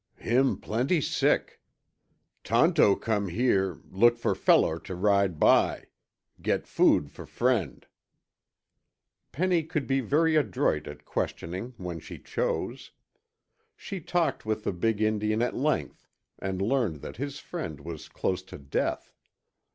"Him 0.17 0.57
plenty 0.57 0.99
sick. 0.99 1.61
Tonto 2.43 2.95
come 2.95 3.27
here, 3.27 3.81
look 3.91 4.17
for 4.17 4.33
feller 4.33 4.79
to 4.79 4.95
ride 4.95 5.37
by. 5.39 5.89
Get 6.41 6.65
food 6.65 7.11
for 7.11 7.27
friend." 7.27 7.85
Penny 9.31 9.61
could 9.61 9.85
be 9.85 9.99
very 9.99 10.35
adroit 10.35 10.87
at 10.87 11.05
questioning 11.05 11.75
when 11.77 11.99
she 11.99 12.17
chose. 12.17 12.93
She 13.75 13.99
talked 14.01 14.43
with 14.43 14.63
the 14.63 14.73
big 14.73 15.01
Indian 15.03 15.43
at 15.43 15.53
length 15.55 16.07
and 16.39 16.63
learned 16.63 17.01
that 17.01 17.17
his 17.17 17.37
friend 17.37 17.79
was 17.81 18.09
close 18.09 18.41
to 18.41 18.57
death. 18.57 19.13